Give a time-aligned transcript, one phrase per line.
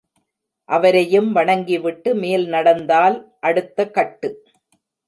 [0.69, 3.17] அவரையும் வணங்கி விட்டு மேல் நடந்தால்
[3.39, 4.31] அடுத்த கட்டு.